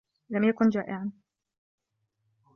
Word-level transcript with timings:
لم 0.29 0.43
يكن 0.43 0.69
جائعا. 0.69 1.11